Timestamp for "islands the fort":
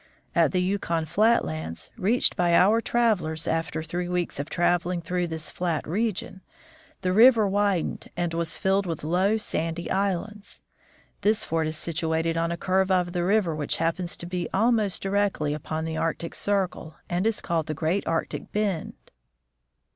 9.91-11.67